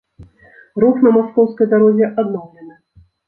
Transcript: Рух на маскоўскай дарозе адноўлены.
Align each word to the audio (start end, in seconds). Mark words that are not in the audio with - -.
Рух 0.83 0.97
на 1.07 1.11
маскоўскай 1.17 1.69
дарозе 1.75 2.09
адноўлены. 2.21 2.73